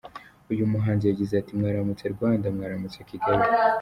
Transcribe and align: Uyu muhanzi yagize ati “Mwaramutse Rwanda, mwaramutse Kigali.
Uyu 0.51 0.71
muhanzi 0.73 1.05
yagize 1.05 1.33
ati 1.37 1.51
“Mwaramutse 1.59 2.05
Rwanda, 2.15 2.45
mwaramutse 2.55 2.99
Kigali. 3.09 3.43